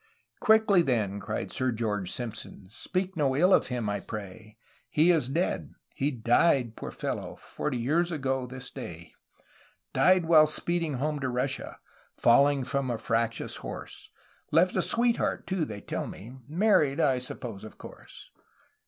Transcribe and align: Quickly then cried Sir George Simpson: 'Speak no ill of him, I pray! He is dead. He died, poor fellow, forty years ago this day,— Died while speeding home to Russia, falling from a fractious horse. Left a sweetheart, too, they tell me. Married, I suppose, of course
Quickly 0.39 0.81
then 0.81 1.19
cried 1.19 1.51
Sir 1.51 1.71
George 1.71 2.11
Simpson: 2.11 2.65
'Speak 2.71 3.15
no 3.15 3.35
ill 3.35 3.53
of 3.53 3.67
him, 3.67 3.87
I 3.87 3.99
pray! 3.99 4.57
He 4.89 5.11
is 5.11 5.29
dead. 5.29 5.75
He 5.93 6.09
died, 6.09 6.75
poor 6.75 6.89
fellow, 6.89 7.35
forty 7.39 7.77
years 7.77 8.11
ago 8.11 8.47
this 8.47 8.71
day,— 8.71 9.13
Died 9.93 10.25
while 10.25 10.47
speeding 10.47 10.95
home 10.95 11.19
to 11.19 11.29
Russia, 11.29 11.77
falling 12.17 12.63
from 12.63 12.89
a 12.89 12.97
fractious 12.97 13.57
horse. 13.57 14.09
Left 14.51 14.75
a 14.75 14.81
sweetheart, 14.81 15.45
too, 15.45 15.65
they 15.65 15.81
tell 15.81 16.07
me. 16.07 16.35
Married, 16.47 16.99
I 16.99 17.19
suppose, 17.19 17.63
of 17.63 17.77
course 17.77 18.31